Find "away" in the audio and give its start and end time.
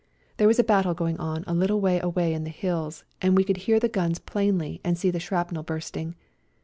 1.99-2.33